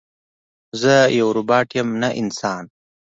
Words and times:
زه 0.81 0.93
یو 1.19 1.27
روباټ 1.37 1.67
یم 1.77 1.89
نه 2.01 2.09
انسان 2.21 2.63